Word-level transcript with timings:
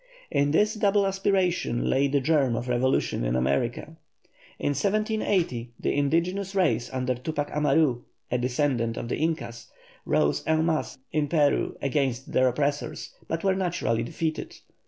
In 0.31 0.49
this 0.49 0.73
double 0.73 1.05
aspiration 1.05 1.87
lay 1.87 2.07
the 2.07 2.19
germ 2.19 2.55
of 2.55 2.67
revolution 2.67 3.23
in 3.23 3.35
America. 3.35 3.95
In 4.57 4.69
1780 4.73 5.73
the 5.79 5.93
indigenous 5.95 6.55
race 6.55 6.89
under 6.91 7.13
Tupac 7.13 7.49
Amarú, 7.51 8.01
a 8.31 8.39
descendant 8.39 8.97
of 8.97 9.09
the 9.09 9.17
Incas, 9.17 9.69
rose 10.07 10.41
en 10.47 10.65
masse 10.65 10.97
in 11.11 11.27
Peru 11.27 11.77
against 11.83 12.31
their 12.31 12.47
oppressors, 12.47 13.13
but 13.27 13.43
were 13.43 13.53
naturally 13.53 14.01
defeated. 14.01 14.55